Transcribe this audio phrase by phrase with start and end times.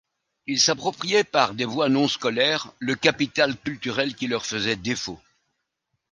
[0.47, 5.19] Ils s'appropriaient par des voies non scolaires le capital culturel qui leur faisait défaut.